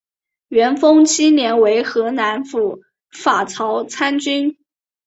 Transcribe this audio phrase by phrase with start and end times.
[0.47, 4.57] 元丰七年为河南府法曹参军。